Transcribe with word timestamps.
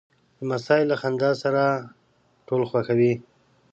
لمسی 0.39 0.81
له 0.91 0.95
خندا 1.01 1.31
سره 1.43 1.63
ټول 2.47 2.61
خوښوي. 2.69 3.13